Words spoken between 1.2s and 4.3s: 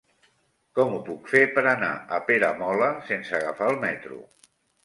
fer per anar a Peramola sense agafar el metro?